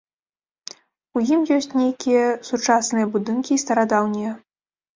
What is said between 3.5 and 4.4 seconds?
і старадаўнія.